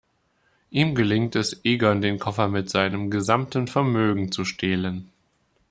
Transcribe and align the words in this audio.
Ihm 0.71 0.95
gelingt 0.95 1.35
es, 1.35 1.63
Egon 1.63 2.01
den 2.01 2.17
Koffer 2.17 2.47
mit 2.47 2.71
seinem 2.71 3.11
gesamten 3.11 3.67
Vermögen 3.67 4.31
zu 4.31 4.45
stehlen. 4.45 5.11